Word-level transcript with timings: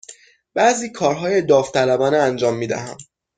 بعضی 0.53 0.91
کارهای 0.91 1.41
داوطلبانه 1.41 2.17
انجام 2.17 2.55
می 2.57 2.67
دهم. 2.67 2.97